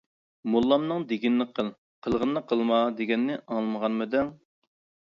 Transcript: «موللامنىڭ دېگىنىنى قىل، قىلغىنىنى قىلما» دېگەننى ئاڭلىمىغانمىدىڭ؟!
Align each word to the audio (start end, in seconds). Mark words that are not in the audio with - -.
«موللامنىڭ 0.53 1.05
دېگىنىنى 1.11 1.47
قىل، 1.59 1.69
قىلغىنىنى 2.07 2.45
قىلما» 2.53 2.81
دېگەننى 3.03 3.39
ئاڭلىمىغانمىدىڭ؟! 3.47 4.35